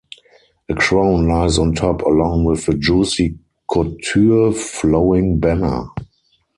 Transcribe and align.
A 0.67 0.73
crown 0.73 1.27
lies 1.27 1.59
on 1.59 1.75
top 1.75 2.01
along 2.01 2.43
with 2.43 2.67
a 2.67 2.73
Juicy 2.73 3.37
Couture 3.71 4.51
flowing 4.51 5.37
banner. 5.39 5.89